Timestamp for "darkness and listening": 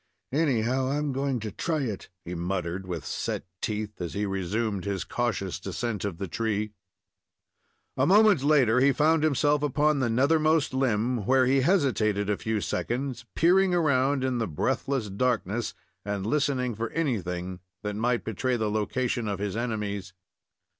15.07-16.73